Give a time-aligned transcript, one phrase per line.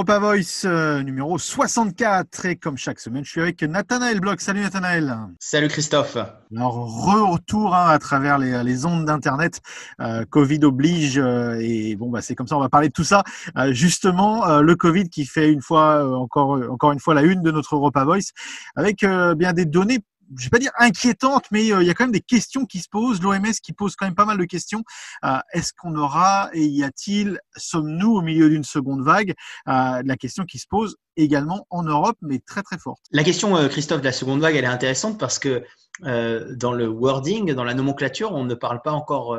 [0.00, 4.40] Europa Voice euh, numéro 64 et comme chaque semaine, je suis avec Nathanaël Bloch.
[4.40, 5.14] Salut Nathanaël.
[5.38, 6.16] Salut Christophe.
[6.56, 9.60] Alors retour hein, à travers les, les ondes d'internet,
[10.00, 13.04] euh, Covid oblige euh, et bon bah c'est comme ça, on va parler de tout
[13.04, 13.24] ça.
[13.72, 17.74] justement, le Covid qui fait une fois encore encore une fois la une de notre
[17.74, 18.32] Europa Voice
[18.76, 19.04] avec
[19.36, 19.98] bien des données
[20.36, 22.80] je vais pas dire inquiétante, mais euh, il y a quand même des questions qui
[22.80, 23.20] se posent.
[23.20, 24.84] L'OMS qui pose quand même pas mal de questions.
[25.24, 29.34] Euh, est-ce qu'on aura et y a-t-il, sommes-nous au milieu d'une seconde vague?
[29.68, 33.00] Euh, La question qui se pose également en Europe, mais très très forte.
[33.10, 35.64] La question, Christophe, de la seconde vague, elle est intéressante parce que
[36.02, 39.38] dans le wording, dans la nomenclature, on ne parle pas encore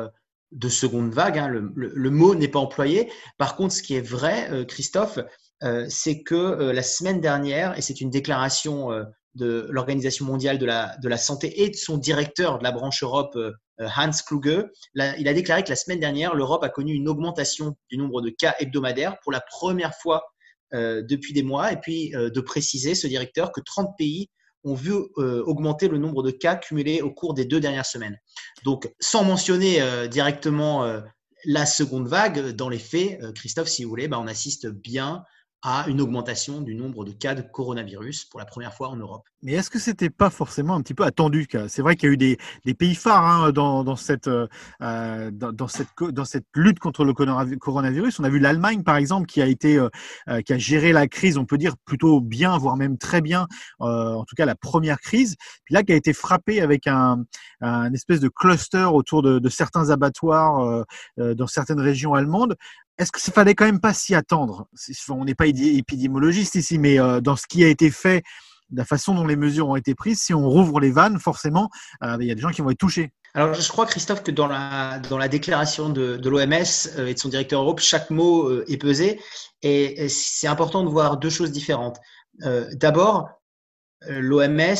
[0.52, 1.38] de seconde vague.
[1.38, 1.48] Hein.
[1.48, 3.10] Le, mot n'est pas employé.
[3.36, 5.18] Par contre, ce qui est vrai, Christophe,
[5.88, 8.90] c'est que la semaine dernière, et c'est une déclaration
[9.34, 13.02] de l'Organisation mondiale de la, de la santé et de son directeur de la branche
[13.02, 13.36] Europe,
[13.82, 17.76] euh, Hans Kluge, il a déclaré que la semaine dernière, l'Europe a connu une augmentation
[17.90, 20.22] du nombre de cas hebdomadaires pour la première fois
[20.74, 21.72] euh, depuis des mois.
[21.72, 24.28] Et puis euh, de préciser, ce directeur, que 30 pays
[24.64, 28.16] ont vu augmenter le nombre de cas cumulés au cours des deux dernières semaines.
[28.64, 31.02] Donc, sans mentionner directement
[31.44, 35.24] la seconde vague, dans les faits, Christophe, si vous voulez, bah, on assiste bien
[35.62, 39.22] à une augmentation du nombre de cas de coronavirus pour la première fois en Europe.
[39.42, 42.14] Mais est-ce que c'était pas forcément un petit peu attendu C'est vrai qu'il y a
[42.14, 44.46] eu des, des pays phares hein, dans, dans, cette, euh,
[45.30, 48.20] dans, cette, dans cette lutte contre le coronavirus.
[48.20, 49.88] On a vu l'Allemagne, par exemple, qui a été, euh,
[50.28, 53.46] euh, qui a géré la crise, on peut dire plutôt bien, voire même très bien,
[53.80, 55.36] euh, en tout cas la première crise.
[55.64, 57.24] Puis là, qui a été frappé avec un,
[57.60, 60.84] un espèce de cluster autour de, de certains abattoirs
[61.18, 62.56] euh, dans certaines régions allemandes
[62.98, 64.66] est-ce ça fallait quand même pas s'y attendre?
[65.08, 68.22] On n'est pas épidémiologiste ici, mais euh, dans ce qui a été fait,
[68.72, 71.70] la façon dont les mesures ont été prises, si on rouvre les vannes, forcément,
[72.02, 73.12] euh, il y a des gens qui vont être touchés.
[73.34, 76.52] Alors, je crois, Christophe, que dans la, déclaration de, de l'OMS
[76.98, 79.20] euh, et de son directeur Europe, chaque mot est pesé.
[79.62, 81.98] Et, c'est important de voir deux choses différentes.
[82.72, 83.28] D'abord,
[84.08, 84.76] l'OMS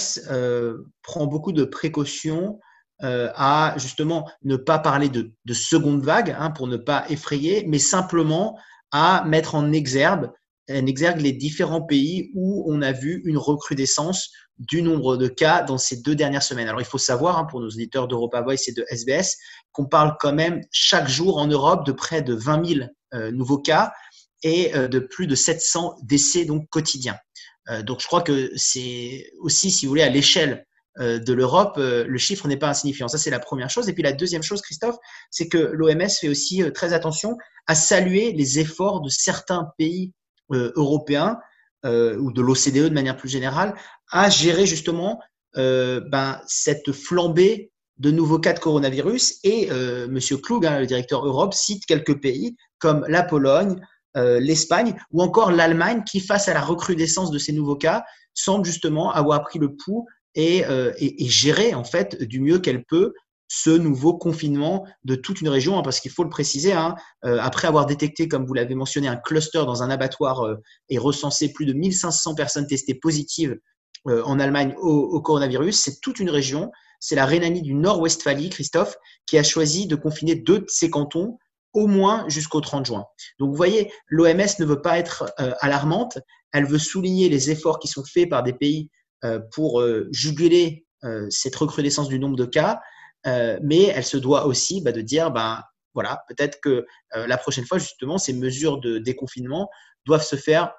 [1.03, 2.59] prend beaucoup de précautions
[3.03, 7.65] euh, à justement ne pas parler de, de seconde vague hein, pour ne pas effrayer,
[7.67, 8.57] mais simplement
[8.93, 10.31] à mettre en exergue,
[10.71, 15.63] en exergue les différents pays où on a vu une recrudescence du nombre de cas
[15.63, 16.69] dans ces deux dernières semaines.
[16.69, 19.37] Alors il faut savoir hein, pour nos auditeurs d'Europa Voice et de SBS
[19.73, 23.59] qu'on parle quand même chaque jour en Europe de près de 20 000 euh, nouveaux
[23.59, 23.93] cas
[24.45, 27.17] et euh, de plus de 700 décès donc quotidiens.
[27.83, 30.67] donc je crois que c'est aussi, si vous voulez, à l'échelle
[30.99, 33.09] de l'Europe, euh, le chiffre n'est pas insignifiant.
[33.09, 33.89] Ça, c'est la première chose.
[33.89, 34.97] Et puis la deuxième chose, Christophe,
[35.31, 37.37] c'est que l'OMS fait aussi euh, très attention
[37.67, 40.13] à saluer les efforts de certains pays
[40.51, 41.39] européens
[41.85, 43.75] ou de l'OCDE de manière plus générale
[44.11, 45.19] à gérer justement
[45.55, 49.39] ben, cette flambée de nouveaux cas de coronavirus.
[49.45, 49.71] Et
[50.09, 53.81] Monsieur Klug, hein, le directeur Europe, cite quelques pays comme la Pologne,
[54.15, 58.05] l'Espagne ou encore l'Allemagne qui, face à la recrudescence de ces nouveaux cas,
[58.35, 60.07] semble justement avoir pris le pouls
[60.39, 63.13] euh, et, et, gérer en fait du mieux qu'elle peut
[63.49, 66.95] ce nouveau confinement de toute une région, hein, parce qu'il faut le préciser, hein,
[67.27, 70.57] euh, après avoir détecté, comme vous l'avez mentionné, un cluster dans un abattoir euh,
[70.89, 73.59] et recensé plus de 1500 personnes testées positives
[74.05, 78.97] en Allemagne au, au coronavirus, c'est toute une région, c'est la Rhénanie du Nord-Westphalie, Christophe,
[79.27, 81.39] qui a choisi de confiner deux de ses cantons
[81.73, 83.05] au moins jusqu'au 30 juin.
[83.39, 86.19] Donc vous voyez, l'OMS ne veut pas être alarmante,
[86.53, 89.02] elle veut souligner les efforts qui sont faits par des pays euh,
[89.53, 92.81] pour euh, juguler euh, cette recrudescence du nombre de cas,
[93.25, 95.63] mais elle se doit aussi bah, de dire, ben,
[95.95, 96.85] voilà, peut-être que
[97.15, 99.71] la prochaine fois, justement, ces mesures de déconfinement
[100.07, 100.73] doivent se faire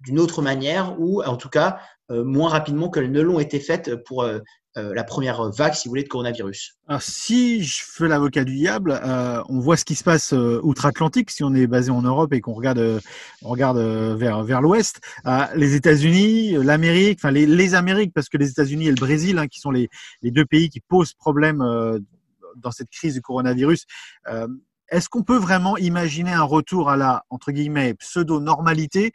[0.00, 1.80] d'une autre manière ou en tout cas
[2.10, 4.40] moins rapidement qu'elles ne l'ont été faites pour euh,
[4.76, 6.76] la première vague, si vous voulez, de coronavirus.
[6.86, 10.60] Alors, si je fais l'avocat du diable, euh, on voit ce qui se passe euh,
[10.62, 13.00] outre-Atlantique, si on est basé en Europe et qu'on regarde,
[13.42, 15.00] on regarde vers vers l'Ouest,
[15.54, 19.46] les États-Unis, l'Amérique, enfin les, les, Amériques, parce que les États-Unis et le Brésil, hein,
[19.46, 19.88] qui sont les,
[20.22, 21.58] les deux pays qui posent problème
[22.56, 23.86] dans cette crise du coronavirus.
[24.88, 29.12] Est-ce qu'on peut vraiment imaginer un retour à la entre guillemets pseudo-normalité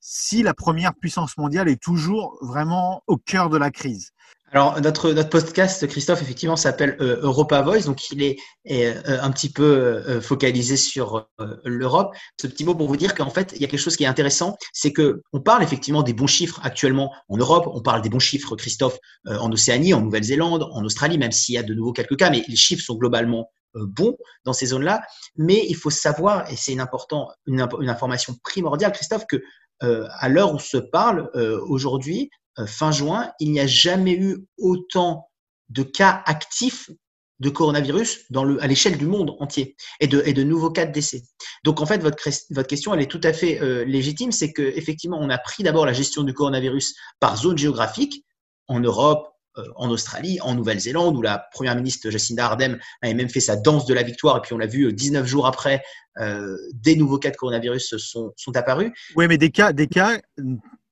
[0.00, 4.12] si la première puissance mondiale est toujours vraiment au cœur de la crise?
[4.52, 7.84] Alors notre podcast Christophe effectivement s'appelle euh, Europa Voice.
[7.84, 8.36] Donc il est,
[8.68, 11.28] euh, un petit peu euh, focalisé sur
[11.64, 12.12] l'Europe.
[12.40, 14.08] Ce petit mot pour vous dire qu'en fait il y a quelque chose qui est
[14.08, 18.08] intéressant, c'est que on parle effectivement des bons chiffres actuellement en Europe, on parle des
[18.08, 21.92] bons chiffres Christophe en Océanie, en Nouvelle-Zélande, en Australie même s'il y a de nouveau
[21.92, 25.00] quelques cas mais les chiffres sont globalement bons dans ces zones-là,
[25.36, 29.40] mais il faut savoir et c'est une, important, une, information primordiale Christophe que
[29.80, 31.30] à l'heure où se parle
[31.68, 32.30] aujourd'hui,
[32.66, 35.28] fin juin, il n'y a jamais eu autant
[35.68, 36.90] de cas actifs
[37.38, 38.26] de coronavirus
[38.60, 41.22] à l'échelle du monde entier et de, nouveaux cas de décès.
[41.64, 42.16] Donc en fait, votre,
[42.66, 44.30] question, elle est tout à fait euh, légitime.
[44.30, 48.24] C'est que effectivement, on a pris d'abord la gestion du coronavirus par zone géographique
[48.68, 53.28] en Europe, euh, en Australie, en Nouvelle-Zélande, où la première ministre Jacinda Ardern avait même
[53.28, 55.82] fait sa danse de la victoire, et puis on l'a vu 19 euh, jours après,
[56.18, 58.92] euh, des nouveaux cas de coronavirus sont, sont apparus.
[59.16, 60.20] Oui, mais des cas, des cas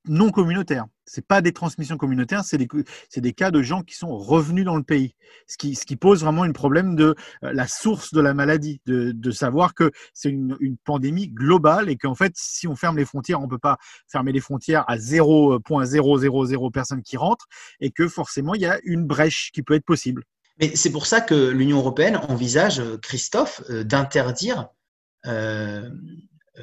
[0.08, 0.86] non communautaires.
[1.04, 2.68] C'est pas des transmissions communautaires, c'est des,
[3.16, 5.14] des, cas de gens qui sont revenus dans le pays.
[5.46, 7.14] Ce qui, ce qui pose vraiment un problème de
[7.44, 11.88] euh, la source de la maladie, de, de savoir que c'est une, une, pandémie globale
[11.88, 14.96] et qu'en fait, si on ferme les frontières, on peut pas fermer les frontières à
[14.96, 17.46] 0.000 personnes qui rentrent
[17.80, 20.24] et que forcément, il y a une brèche qui peut être possible.
[20.60, 24.68] Mais c'est pour ça que l'Union européenne envisage, Christophe, euh, d'interdire
[25.26, 25.88] euh,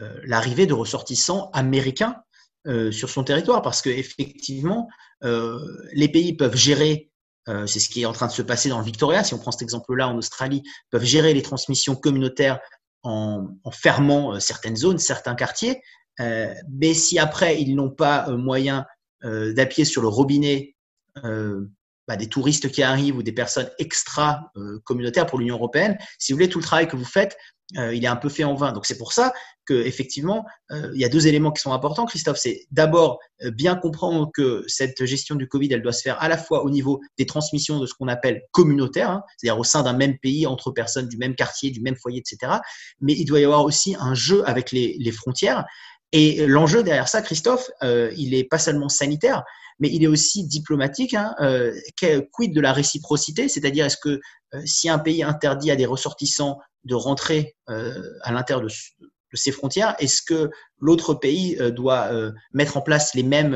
[0.02, 2.22] euh, l'arrivée de ressortissants américains
[2.68, 4.88] euh, sur son territoire parce que effectivement,
[5.24, 5.60] euh,
[5.94, 7.12] les pays peuvent gérer,
[7.48, 9.38] euh, c'est ce qui est en train de se passer dans le Victoria, si on
[9.38, 12.60] prend cet exemple-là en Australie, peuvent gérer les transmissions communautaires
[13.04, 15.80] en, fermant certaines zones, certains quartiers.
[16.18, 18.84] mais si après ils n'ont pas moyen
[19.22, 20.76] d'appuyer sur le robinet
[21.22, 24.52] bah, des touristes qui arrivent ou des personnes extra
[24.86, 28.04] communautaires pour l'Union européenne, si vous voulez, tout le travail que vous faites, euh, il
[28.04, 28.72] est un peu fait en vain.
[28.72, 29.34] Donc c'est pour ça
[29.66, 32.38] que effectivement, euh, il y a deux éléments qui sont importants, Christophe.
[32.38, 36.30] C'est d'abord euh, bien comprendre que cette gestion du Covid, elle doit se faire à
[36.30, 39.84] la fois au niveau des transmissions de ce qu'on appelle communautaire, hein, c'est-à-dire au sein
[39.84, 42.60] d'un même pays, entre personnes du même quartier, du même foyer, etc.
[43.02, 45.66] Mais il doit y avoir aussi un jeu avec les, frontières.
[46.12, 49.44] Et l'enjeu derrière ça, Christophe, il est pas seulement sanitaire,
[49.80, 51.14] mais il est aussi diplomatique.
[51.14, 51.36] Hein,
[52.32, 53.50] quid de la réciprocité?
[53.50, 54.20] C'est-à-dire, est-ce que
[54.66, 58.70] si un pays interdit à des ressortissants de rentrer euh, à l'intérieur de,
[59.34, 60.50] ses frontières Est-ce que
[60.80, 63.54] l'autre pays euh, doit euh, mettre en place les mêmes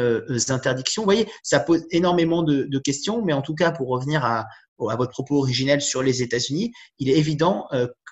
[0.50, 1.04] interdictions?
[1.04, 4.95] Vous voyez, ça pose énormément de, questions, mais en tout cas, pour revenir à, à,
[4.95, 7.68] votre propos originel sur les États-Unis, il est évident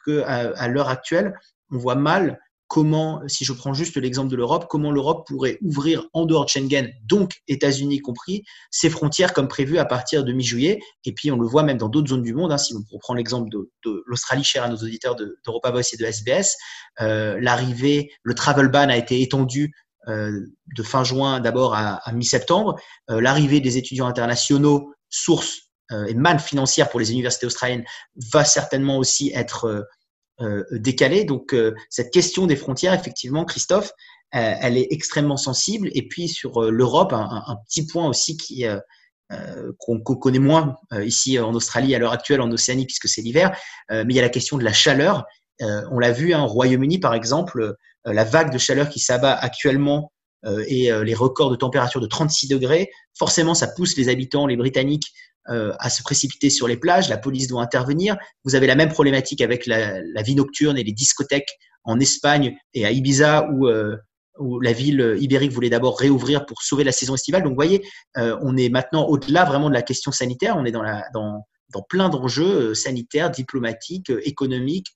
[0.05, 1.33] qu'à à, l'heure actuelle,
[1.71, 6.05] on voit mal comment, si je prends juste l'exemple de l'Europe, comment l'Europe pourrait ouvrir
[6.13, 10.79] en dehors de Schengen, donc États-Unis compris, ses frontières comme prévu à partir de mi-juillet.
[11.05, 12.51] Et puis on le voit même dans d'autres zones du monde.
[12.51, 16.05] Hein, si on prend l'exemple de, l'Australie, cher à nos auditeurs d'Europa Voice et de
[16.05, 16.57] SBS,
[17.01, 19.73] euh, l'arrivée, le travel ban a été étendu
[20.07, 20.31] euh,
[20.75, 22.75] de fin juin d'abord à, mi-septembre.
[23.09, 25.61] Euh, l'arrivée des étudiants internationaux, source
[26.09, 27.85] et manne financière pour les universités australiennes,
[28.33, 29.87] va certainement aussi être
[30.71, 31.23] décalé.
[31.23, 33.91] Donc euh, cette question des frontières, effectivement, Christophe,
[34.35, 35.89] euh, elle est extrêmement sensible.
[35.93, 38.65] Et puis sur l'Europe, un, petit point aussi qui
[39.79, 43.57] qu'on connaît moins ici en Australie à l'heure actuelle, en Océanie, puisque c'est l'hiver,
[43.89, 45.25] mais il y a la question de la chaleur.
[45.59, 47.75] on l'a vu, hein, au Royaume-Uni, par exemple,
[48.05, 50.13] la vague de chaleur qui s'abat actuellement
[50.45, 55.11] et les records de température de 36 degrés, forcément, ça pousse les habitants, les Britanniques,
[55.49, 58.17] euh, à se précipiter sur les plages, la police doit intervenir.
[58.43, 62.85] Vous avez la même problématique avec la, vie nocturne et les discothèques en Espagne et
[62.85, 63.95] à Ibiza où, euh,
[64.39, 67.43] où la ville ibérique voulait d'abord réouvrir pour sauver la saison estivale.
[67.43, 70.71] Donc vous voyez, euh, on est maintenant au-delà vraiment de la question sanitaire, on est
[70.71, 74.87] dans plein d'enjeux sanitaires, diplomatiques, économiques,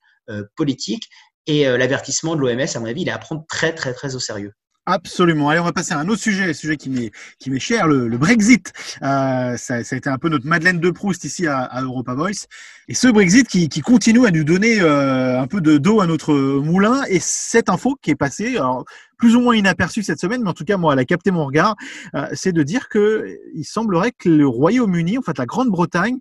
[0.55, 1.07] politiques.
[1.47, 4.19] Et l'avertissement de l'OMS, à mon avis, il est à prendre très, très, très au
[4.19, 4.53] sérieux.
[4.93, 5.47] Absolument.
[5.47, 7.87] Allez, on va passer à un autre sujet, un sujet qui m'est qui m'est cher,
[7.87, 8.73] le, Brexit.
[9.01, 12.47] Euh, ça, ça, a été un peu notre Madeleine de Proust ici à, Europa Voice.
[12.89, 16.07] Et ce Brexit qui, qui continue à nous donner euh, un peu de d'eau à
[16.07, 17.03] notre moulin.
[17.07, 18.83] Et cette info qui est passée, alors,
[19.17, 21.45] plus ou moins inaperçue cette semaine, mais en tout cas moi, elle a capté mon
[21.45, 21.77] regard,
[22.15, 26.17] euh, c'est de dire que il semblerait que le Royaume-Uni, en fait la Grande-Bretagne,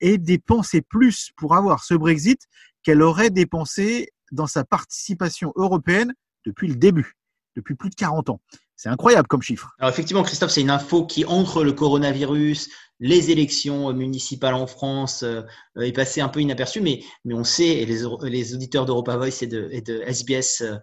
[0.00, 2.38] ait dépensé plus pour avoir ce Brexit
[2.84, 6.12] qu'elle aurait dépensé dans sa participation européenne
[6.44, 7.16] depuis le début
[7.56, 8.40] depuis plus de 40 ans.
[8.76, 9.70] C'est incroyable comme chiffre.
[9.78, 12.68] Alors effectivement, Christophe, c'est une info qui, entre le coronavirus,
[13.02, 15.42] les élections municipales en France, euh,
[15.80, 19.46] est passée un peu inaperçue, mais, mais on sait, et les, auditeurs d'Europa Voice et
[19.46, 20.76] de, SBS euh,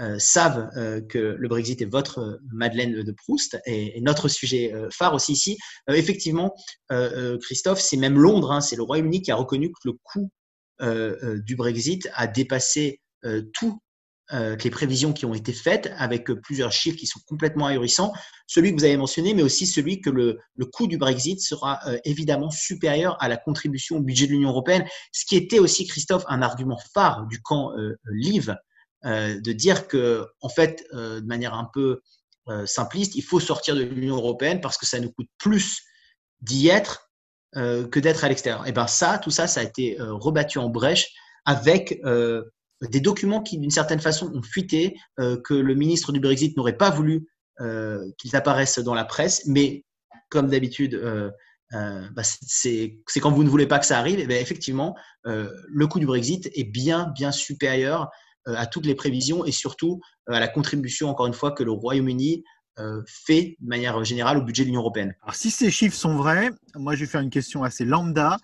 [0.00, 0.70] euh, savent
[1.08, 5.56] que le Brexit est votre Madeleine de Proust et, notre sujet phare aussi ici.
[5.86, 6.52] effectivement,
[7.40, 10.30] Christophe, c'est même Londres, hein, c'est le Royaume-Uni qui a reconnu que le coût
[11.44, 13.00] du Brexit a dépassé
[13.52, 13.78] tout
[14.32, 18.12] euh, les prévisions qui ont été faites avec plusieurs chiffres qui sont complètement ahurissants.
[18.46, 21.80] Celui que vous avez mentionné, mais aussi celui que le, le coût du Brexit sera
[21.86, 25.86] euh, évidemment supérieur à la contribution au budget de l'Union européenne, ce qui était aussi,
[25.86, 27.96] Christophe, un argument phare du camp euh,
[29.04, 32.00] euh, de dire que, en fait, de manière un peu
[32.66, 35.80] simpliste, il faut sortir de l'Union européenne parce que ça nous coûte plus
[36.40, 37.10] d'y être
[37.54, 38.66] que d'être à l'extérieur.
[38.66, 41.10] Et ben ça, tout ça, ça a été rebattu en brèche
[41.46, 42.00] avec
[42.82, 46.76] des documents qui, d'une certaine façon, ont fuité, euh, que le ministre du Brexit n'aurait
[46.76, 47.28] pas voulu
[47.60, 49.84] euh, qu'ils apparaissent dans la presse, mais
[50.30, 51.30] comme d'habitude, euh,
[51.72, 54.18] bah, c'est quand vous ne voulez pas que ça arrive.
[54.20, 58.10] Et bien, effectivement, le coût du Brexit est bien, bien supérieur
[58.46, 62.44] à toutes les prévisions et surtout à la contribution, encore une fois, que le Royaume-Uni
[63.06, 65.16] fait de manière générale au budget de l'Union européenne.
[65.22, 68.38] Alors, si ces chiffres sont vrais, moi, je vais faire une question assez lambda.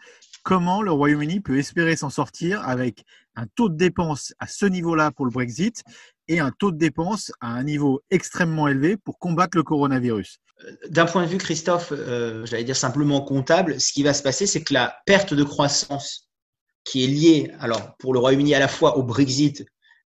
[0.50, 3.04] Comment le Royaume-Uni peut espérer s'en sortir avec
[3.36, 5.84] un taux de dépenses à ce niveau-là pour le Brexit
[6.26, 10.40] et un taux de dépenses à un niveau extrêmement élevé pour combattre le coronavirus.
[10.88, 14.44] D'un point de vue, Christophe, euh, j'allais dire simplement comptable, ce qui va se passer,
[14.44, 16.28] c'est que la perte de croissance
[16.82, 19.64] qui est liée, alors pour le Royaume-Uni à la fois au Brexit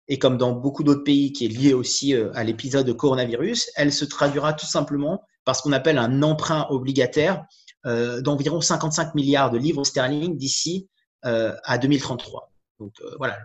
[0.08, 3.70] et comme dans beaucoup d'autres pays, qui est liée aussi euh, à l'épisode de coronavirus,
[3.76, 7.46] elle se traduira tout simplement par ce qu'on appelle un emprunt obligataire
[7.86, 10.88] euh, d'environ 55 milliards de livres sterling d'ici
[11.24, 12.52] à 2033.
[12.82, 13.38] Donc euh, voilà,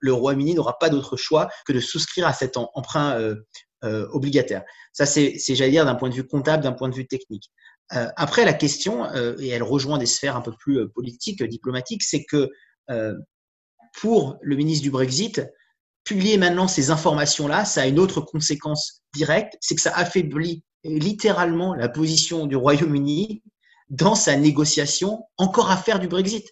[0.00, 3.36] le, Royaume-Uni n'aura pas d'autre choix que de souscrire à cet emprunt euh,
[3.84, 4.64] euh, obligataire.
[4.92, 7.50] Ça, c'est, j'allais dire, d'un point de vue comptable, d'un point de vue technique.
[7.90, 9.06] après, la question,
[9.38, 12.50] et elle rejoint des sphères un peu plus politiques, diplomatiques, c'est que
[14.00, 15.42] pour le ministre du Brexit,
[16.04, 21.74] publier maintenant ces informations-là, ça a une autre conséquence directe, c'est que ça affaiblit littéralement
[21.74, 23.42] la position du Royaume-Uni
[23.90, 26.46] dans sa négociation encore à faire du Brexit.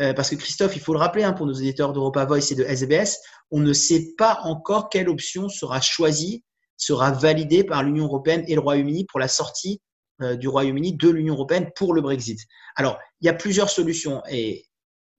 [0.00, 2.54] Euh, parce que Christophe, il faut le rappeler hein, pour nos éditeurs d'Europa Voice et
[2.54, 3.18] de SBS,
[3.50, 6.44] on ne sait pas encore quelle option sera choisie,
[6.76, 9.80] sera validée par l'Union européenne et le Royaume-Uni pour la sortie
[10.22, 12.40] euh, du Royaume-Uni de l'Union européenne pour le Brexit.
[12.76, 14.22] Alors, il y a plusieurs solutions.
[14.30, 14.66] Et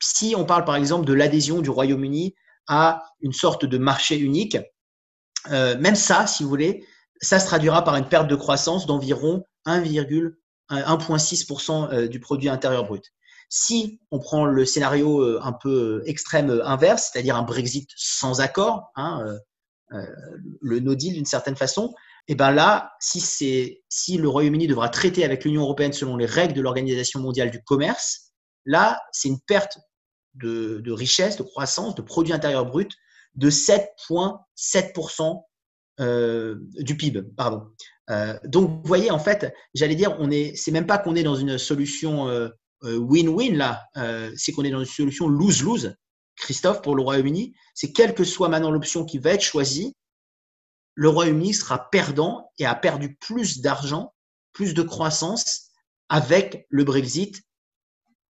[0.01, 2.33] si on parle par exemple de l'adhésion du Royaume-Uni
[2.67, 4.57] à une sorte de marché unique,
[5.51, 6.85] euh, même ça, si vous voulez,
[7.21, 9.43] ça se traduira par une perte de croissance d'environ
[10.79, 13.11] 1,6% du produit intérieur brut.
[13.53, 17.89] Si on prend le scénario euh, un peu euh, extrême euh, inverse, c'est-à-dire un Brexit
[17.97, 19.25] sans accord, hein,
[20.61, 21.93] le no deal d'une certaine façon,
[22.29, 23.19] et eh ben là, si,
[23.89, 27.61] si le Royaume-Uni devra traiter avec l'Union européenne selon les règles de l'Organisation mondiale du
[27.61, 28.31] commerce,
[28.63, 29.79] là, c'est une perte
[30.35, 32.93] de, richesse, de croissance, de produit intérieur brut
[33.35, 35.43] de 7,7%
[36.01, 37.22] du PIB.
[37.38, 37.67] Pardon.
[38.46, 41.36] donc, vous voyez, en fait, j'allais dire, on est, c'est même pas qu'on est dans
[41.36, 42.27] une solution
[42.84, 45.96] euh, win-win là, euh, c'est qu'on est dans une solution lose-lose.
[46.36, 49.96] Christophe, pour le Royaume-Uni, c'est quelle que soit maintenant l'option qui va être choisie,
[50.96, 54.13] le Royaume-Uni sera perdant et a perdu plus d'argent,
[54.53, 55.70] plus de croissance
[56.10, 57.43] avec le Brexit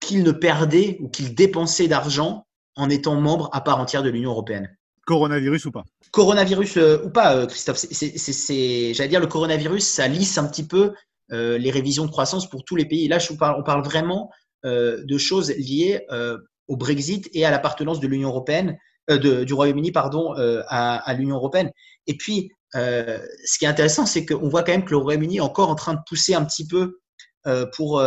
[0.02, 4.32] qu'il ne perdait ou qu'il dépensait d'argent en étant membre à part entière de l'Union
[4.32, 4.76] européenne.
[5.06, 5.84] Coronavirus ou pas?
[6.12, 7.86] Coronavirus euh, ou pas, Christophe.
[7.92, 10.94] J'allais dire, le coronavirus, ça lisse un petit peu
[11.32, 13.08] euh, les révisions de croissance pour tous les pays.
[13.08, 14.30] Là, on parle vraiment
[14.66, 18.78] euh, de choses liées euh, au Brexit et à l'appartenance de l'Union européenne,
[19.10, 20.34] du Royaume-Uni, pardon,
[20.70, 21.70] à, l'Union européenne.
[22.08, 25.42] Et puis, ce qui est intéressant, c'est qu'on voit quand même que le Royaume-Uni est
[25.42, 27.02] encore en train de pousser un petit peu
[27.76, 28.02] pour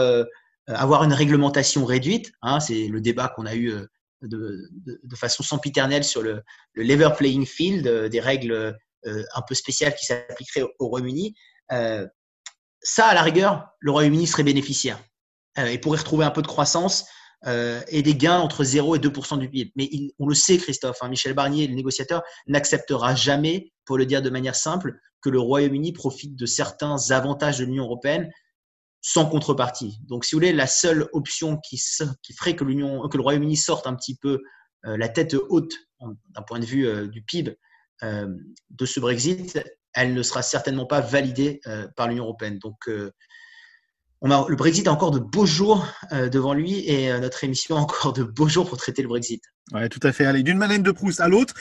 [0.67, 2.33] avoir une réglementation réduite.
[2.41, 2.61] Hein.
[2.61, 3.75] c'est le débat qu'on a eu
[4.23, 4.71] de,
[5.15, 6.43] façon sempiternelle sur le,
[6.75, 11.35] le lever playing field, des règles un peu spéciales qui s'appliqueraient au Royaume-Uni
[12.87, 15.03] ça, à la rigueur, le Royaume-Uni serait bénéficiaire
[15.59, 17.07] euh, et pourrait retrouver un peu de croissance
[17.47, 19.73] euh, et des gains entre 0 et 2% du PIB.
[19.75, 24.23] Mais on le sait, Christophe, hein, Michel Barnier, le négociateur, n'acceptera jamais, pour le dire
[24.23, 28.31] de manière simple, que le Royaume-Uni profite de certains avantages de l'Union européenne
[29.01, 29.99] sans contrepartie.
[30.09, 31.79] Donc, si vous voulez, la seule option qui,
[32.37, 34.41] ferait que, que le Royaume-Uni sorte un petit peu
[34.85, 37.57] euh, la tête haute d'un point de vue du PIB
[38.03, 39.59] de ce Brexit,
[39.97, 42.59] elle ne sera certainement pas validée euh, par l'Union européenne.
[42.59, 43.11] Donc, euh,
[44.23, 48.13] le Brexit a encore de beaux jours euh, devant lui et notre émission a encore
[48.13, 49.43] de beaux jours pour traiter le Brexit.
[49.73, 50.27] Oui, tout à fait.
[50.27, 51.55] Allez, d'une Madeleine de Proust à l'autre,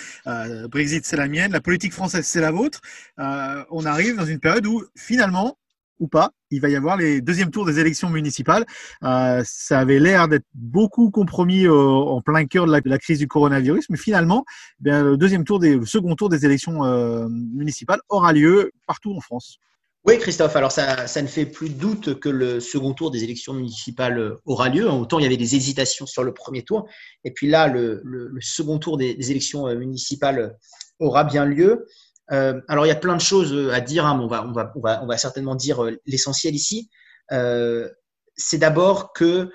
[0.70, 2.82] Brexit c'est la mienne, la politique française c'est la vôtre.
[3.18, 5.58] on arrive dans une période où finalement,
[6.00, 8.66] ou pas, il va y avoir les deuxièmes tours des élections municipales.
[9.04, 13.28] Euh, ça avait l'air d'être beaucoup compromis euh, en plein cœur de la, crise du
[13.28, 14.46] coronavirus, mais finalement,
[14.80, 18.72] eh bien, le deuxième tour, des, le second tour des élections euh, municipales aura lieu
[18.88, 19.58] partout en France.
[20.06, 20.56] Oui, Christophe.
[20.56, 24.70] Alors ça, ça, ne fait plus doute que le second tour des élections municipales aura
[24.70, 24.88] lieu.
[24.88, 26.88] Autant il y avait des hésitations sur le premier tour,
[27.24, 28.04] et puis là, le,
[28.40, 30.56] second tour des, élections municipales
[31.00, 31.88] aura bien lieu.
[32.32, 34.38] Euh, alors, il y a plein de choses euh, à dire, hein, mais
[34.76, 36.90] on va, certainement dire euh, l'essentiel ici.
[37.30, 39.50] c'est d'abord que,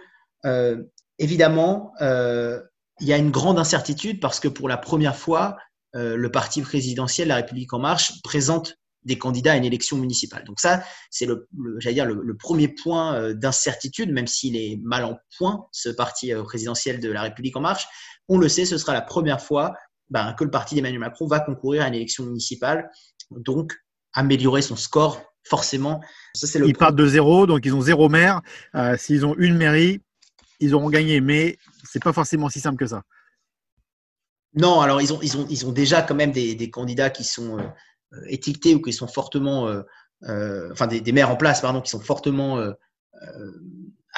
[1.18, 5.56] évidemment, il y a une grande incertitude parce que pour la première fois,
[5.94, 10.44] le parti présidentiel, la République en marche, présente des candidats à une élection municipale.
[10.44, 15.90] Donc ça, c'est le, le, premier point d'incertitude, même s'il est mal en point, ce
[15.90, 17.86] parti présidentiel de la République en marche.
[18.28, 19.74] On le sait, ce sera la première fois
[20.10, 22.90] ben, que le parti d'Emmanuel Macron va concourir à une élection municipale,
[23.30, 23.74] donc
[24.12, 26.00] améliorer son score forcément.
[26.34, 28.40] Ça, c'est le ils partent de zéro, donc ils ont zéro maire.
[28.98, 30.00] S'ils ont une mairie,
[30.58, 33.02] ils auront gagné, mais c'est pas forcément si simple que ça.
[34.54, 37.22] Non, alors ils ont, ils ont, ils ont déjà quand même des, des candidats qui
[37.22, 37.58] sont
[38.26, 39.72] étiquetés ou qui sont fortement,
[40.22, 42.58] enfin des, des, maires en place, pardon, qui sont fortement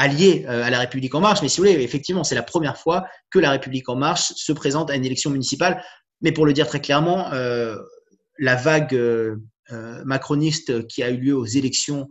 [0.02, 1.42] alliés à la République en marche.
[1.42, 4.52] Mais si vous voulez, effectivement, c'est la première fois que la République en marche se
[4.52, 5.82] présente à une élection municipale.
[6.20, 8.98] Mais pour le dire très clairement, la vague
[10.04, 12.08] macroniste qui a eu lieu aux élections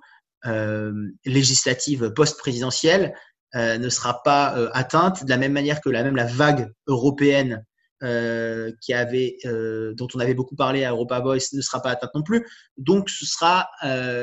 [1.26, 3.14] législatives post-présidentielles
[3.54, 7.66] ne sera pas atteinte de la même manière que la même la vague européenne
[8.82, 12.24] qui avait, dont on avait beaucoup parlé à Europa Voice ne sera pas atteinte non
[12.24, 12.48] plus.
[12.78, 13.70] Donc ce sera,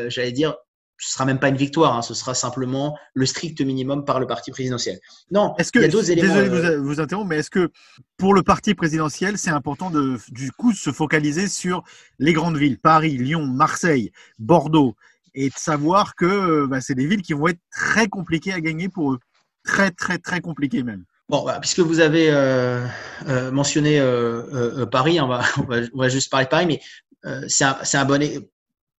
[0.08, 0.56] j'allais dire,
[0.98, 4.26] ce sera même pas une victoire, hein, ce sera simplement le strict minimum par le
[4.26, 4.98] parti présidentiel.
[5.30, 6.34] Non, est-ce que, il y a d'autres éléments.
[6.34, 7.70] Désolé de vous, vous interrompre, mais est-ce que
[8.16, 11.84] pour le parti présidentiel, c'est important de, du coup, de se focaliser sur
[12.18, 14.96] les grandes villes, Paris, Lyon, Marseille, Bordeaux,
[15.34, 18.88] et de savoir que bah, c'est des villes qui vont être très compliquées à gagner
[18.88, 19.18] pour eux,
[19.64, 21.04] très très très compliquées même.
[21.28, 22.86] Bon, bah, puisque vous avez euh,
[23.28, 25.42] euh, mentionné euh, Paris, on va,
[25.94, 26.80] on va, juste parler de Paris, mais
[27.48, 28.22] c'est un, un bon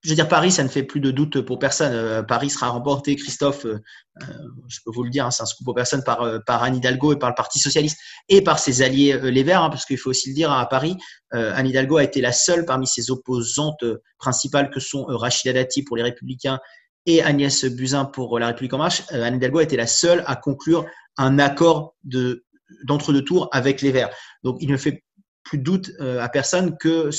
[0.02, 1.92] je veux dire, Paris, ça ne fait plus de doute pour personne.
[1.94, 3.82] Euh, Paris sera remporté, Christophe, euh,
[4.22, 4.26] euh,
[4.70, 7.20] je peux vous le dire, hein, c'est un scoop pour personne, par, Anne Hidalgo et
[7.20, 7.98] par le Parti Socialiste
[8.30, 10.96] et par ses alliés les Verts, hein, parce qu'il faut aussi le dire, à Paris,
[11.32, 13.84] Anne Hidalgo a été la seule parmi ses opposantes
[14.18, 16.60] principales que sont Rachida Dati pour les Républicains
[17.06, 19.04] et Agnès Buzyn pour la République en marche.
[19.12, 20.86] Anne Hidalgo a été la seule à conclure
[21.18, 22.46] un accord de
[22.84, 24.10] d'entre-deux tours avec les Verts.
[24.44, 25.04] Donc, il ne fait
[25.50, 27.10] plus doute euh, à personne que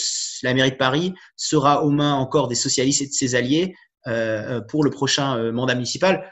[0.42, 3.74] la mairie de Paris sera aux mains encore des socialistes et de ses alliés
[4.06, 6.24] euh, euh, pour le prochain mandat municipal.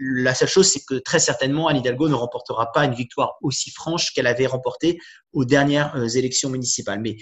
[0.00, 3.70] La seule chose, c'est que très certainement, Anne Hidalgo ne remportera pas une victoire aussi
[3.70, 4.98] franche qu'elle avait remportée
[5.32, 7.00] aux dernières élections municipales.
[7.00, 7.16] Mais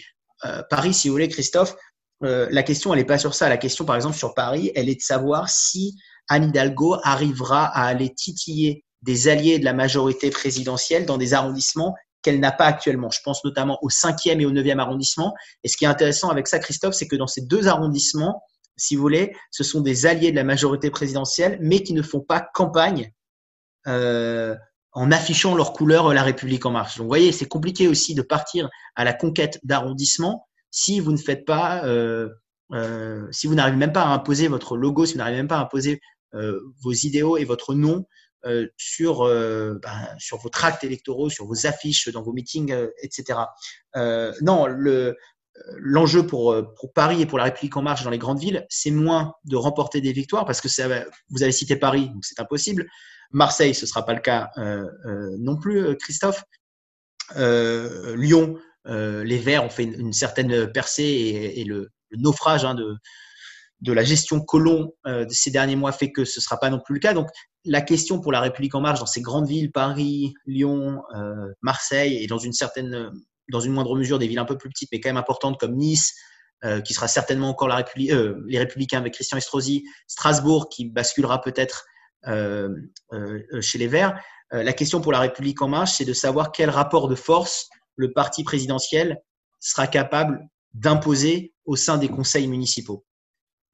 [0.69, 1.75] Paris, si vous voulez, Christophe,
[2.21, 3.49] la question, elle n'est pas sur ça.
[3.49, 5.97] La question, par exemple, sur Paris, elle est de savoir si
[6.29, 11.95] Anne Hidalgo arrivera à aller titiller des alliés de la majorité présidentielle dans des arrondissements
[12.25, 13.11] qu'elle n'a pas actuellement.
[13.11, 15.35] Je pense notamment au 5e et au 9e arrondissement.
[15.63, 18.43] Et ce qui est intéressant avec ça, Christophe, c'est que dans ces deux arrondissements,
[18.77, 22.21] si vous voulez, ce sont des alliés de la majorité présidentielle, mais qui ne font
[22.21, 23.13] pas campagne
[23.87, 24.57] euh,
[24.93, 26.97] en affichant leur couleur La République en marche.
[26.97, 31.17] Donc, vous voyez, c'est compliqué aussi de partir à la conquête d'arrondissement si vous ne
[31.17, 32.29] faites pas, euh,
[32.73, 35.59] euh, si vous n'arrivez même pas à imposer votre logo, si vous n'arrivez même pas
[35.59, 36.01] à imposer
[36.83, 38.07] vos idéaux et votre nom
[38.47, 42.89] euh, sur, euh, ben, sur vos tracts électoraux, sur vos affiches, dans vos meetings, euh,
[43.03, 43.39] etc.
[44.43, 45.17] non, le,
[45.79, 46.55] l'enjeu pour,
[46.95, 50.01] Paris et pour la République en marche dans les grandes villes, c'est moins de remporter
[50.01, 50.69] des victoires parce que
[51.31, 52.87] vous avez cité Paris, donc c'est impossible.
[53.31, 54.51] Marseille, ce ne sera pas le cas
[55.39, 56.45] non plus, Christophe.
[57.37, 62.97] Lyon, les Verts ont fait une, certaine percée et, le, naufrage hein, de,
[63.81, 66.81] de la gestion colon de ces derniers mois fait que ce ne sera pas non
[66.81, 67.13] plus le cas.
[67.13, 67.29] Donc,
[67.65, 72.23] la question pour la République en marche dans ces grandes villes, Paris, Lyon, euh, Marseille,
[72.23, 73.11] et dans une certaine,
[73.51, 75.75] dans une moindre mesure des villes un peu plus petites, mais quand même importantes comme
[75.77, 76.15] Nice,
[76.65, 81.41] euh, qui sera certainement encore la euh, les Républicains avec Christian Estrosi, Strasbourg, qui basculera
[81.41, 81.87] peut-être
[83.61, 84.19] chez les Verts.
[84.51, 88.15] la question pour la République en marche, c'est de savoir quel rapport de force le
[88.15, 89.21] parti présidentiel
[89.61, 90.41] sera capable
[90.73, 93.05] d'imposer au sein des conseils municipaux.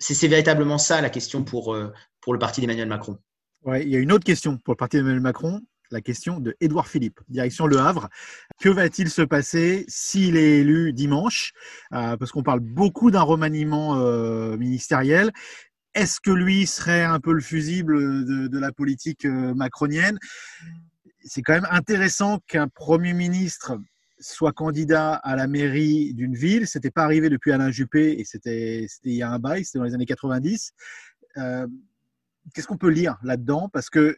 [0.00, 1.76] C'est véritablement ça la question pour,
[2.20, 3.18] pour le parti d'Emmanuel Macron.
[3.62, 5.60] Ouais, il y a une autre question pour le parti d'Emmanuel Macron,
[5.90, 8.08] la question de Édouard Philippe, direction Le Havre.
[8.60, 11.52] Que va-t-il se passer s'il est élu dimanche?
[11.92, 15.30] Euh, Parce qu'on parle beaucoup d'un remaniement euh, ministériel.
[15.94, 20.18] Est-ce que lui serait un peu le fusible de, la politique euh, macronienne?
[21.24, 23.76] C'est quand même intéressant qu'un Premier ministre
[24.20, 26.66] soit candidat à la mairie d'une ville.
[26.66, 29.84] C'était pas arrivé depuis Alain Juppé et c'était il y a un bail, c'était dans
[29.84, 30.72] les années 90
[32.54, 33.68] qu'est-ce qu'on peut lire là-dedans?
[33.72, 34.16] Parce que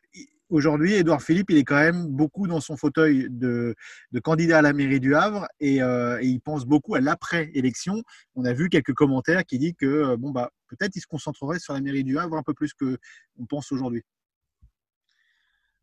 [0.49, 3.75] aujourd'hui, Édouard Philippe, il est quand même beaucoup dans son fauteuil de,
[4.23, 8.03] candidat à la mairie du Havre euh, et, il pense beaucoup à l'après-élection.
[8.35, 11.59] On a vu quelques commentaires qui disent que euh, bon bah peut-être il se concentrerait
[11.59, 12.99] sur la mairie du Havre un peu plus que
[13.39, 14.03] on pense aujourd'hui.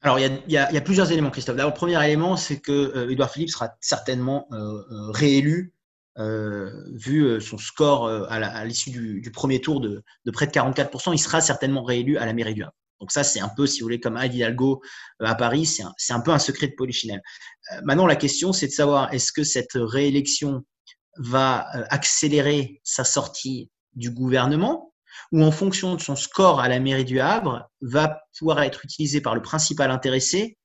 [0.01, 1.57] Alors, il y, a, plusieurs éléments, Christophe.
[1.57, 4.47] D'abord, le premier élément, c'est que euh, Édouard Philippe sera certainement
[5.13, 5.73] réélu
[6.19, 11.13] euh, vu euh, son score euh, à l'issue du, premier tour de, près de 44%,
[11.13, 12.73] il sera certainement réélu à la mairie du Havre.
[12.99, 14.81] Donc ça, c'est un peu, si vous voulez, comme Anne Hidalgo
[15.21, 17.21] à Paris, c'est un, peu un secret de polichinelle.
[17.83, 20.65] maintenant, la question, c'est de savoir est-ce que cette réélection
[21.17, 24.93] va accélérer sa sortie du gouvernement
[25.31, 29.21] ou en fonction de son score à la mairie du Havre, va pouvoir être utilisé
[29.21, 30.57] par le principal intéressé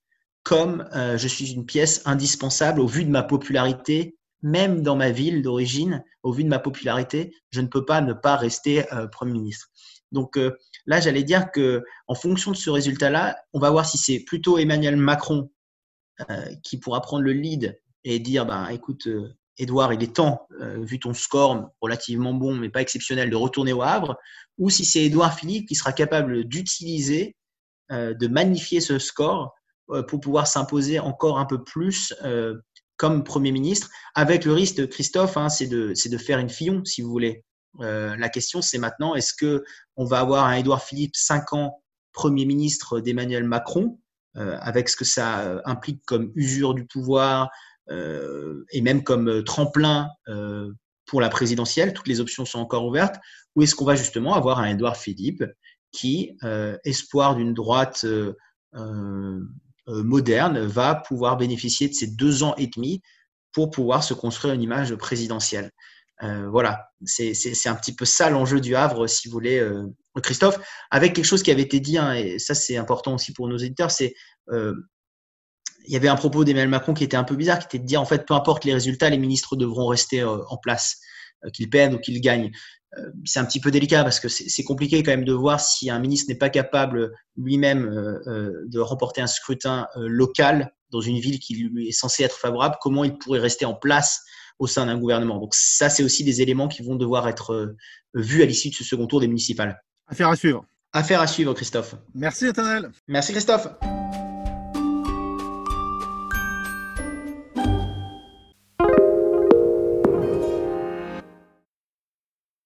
[0.42, 5.40] comme je suis une pièce indispensable au vu de ma popularité même dans ma ville
[5.40, 9.32] d'origine, au vu de ma popularité, je ne peux pas ne pas rester euh, Premier
[9.32, 9.70] ministre.
[10.12, 10.38] Donc
[10.86, 14.58] là, j'allais dire que en fonction de ce résultat-là, on va voir si c'est plutôt
[14.58, 15.50] Emmanuel Macron
[16.62, 19.08] qui pourra prendre le lead et dire, bah, écoute,
[19.58, 23.82] Edouard, il est temps, vu ton score relativement bon, mais pas exceptionnel, de retourner au
[23.82, 24.16] Havre,
[24.58, 27.36] ou si c'est Edouard Philippe qui sera capable d'utiliser,
[27.90, 29.54] de magnifier ce score
[30.08, 32.12] pour pouvoir s'imposer encore un peu plus
[32.96, 37.02] comme Premier ministre, avec le risque, Christophe, hein, c'est de, de, faire une Fillon, si
[37.02, 37.44] vous voulez.
[37.80, 39.64] Euh, la question, c'est maintenant, est-ce que
[39.96, 43.98] on va avoir un Édouard Philippe, cinq ans, Premier ministre d'Emmanuel Macron,
[44.36, 47.50] euh, avec ce que ça euh, implique comme usure du pouvoir
[47.90, 50.08] et même comme tremplin
[51.06, 53.16] pour la présidentielle, toutes les options sont encore ouvertes,
[53.54, 55.44] ou est-ce qu'on va justement avoir un Édouard Philippe
[55.92, 56.36] qui,
[56.84, 58.06] espoir d'une droite
[59.86, 63.02] moderne, va pouvoir bénéficier de ces deux ans et demi
[63.52, 65.70] pour pouvoir se construire une image présidentielle?
[66.22, 69.84] Euh, voilà, c'est un petit peu ça l'enjeu du Havre, si vous voulez, euh,
[70.22, 70.58] Christophe,
[70.90, 73.56] avec quelque chose qui avait été dit, hein, et ça c'est important aussi pour nos
[73.56, 74.14] éditeurs, c'est
[74.50, 74.74] euh,
[75.86, 77.86] il y avait un propos d'Emmanuel Macron qui était un peu bizarre, qui était de
[77.86, 81.00] dire en fait, peu importe les résultats, les ministres devront rester en place,
[81.52, 82.50] qu'ils perdent ou qu'ils gagnent.
[83.24, 85.98] c'est un petit peu délicat parce que c'est compliqué quand même de voir si un
[85.98, 91.88] ministre n'est pas capable lui-même de remporter un scrutin local dans une ville qui lui
[91.88, 94.22] est censée être favorable, comment il pourrait rester en place
[94.58, 95.38] au sein d'un gouvernement.
[95.38, 97.76] Donc ça, c'est aussi des éléments qui vont devoir être euh,
[98.14, 99.82] vus à l'issue de ce second tour des municipales.
[100.06, 100.64] Affaire à suivre.
[100.92, 101.96] Affaire à suivre, Christophe.
[102.14, 102.90] Merci, Nathanaël.
[103.08, 103.66] Merci, Christophe.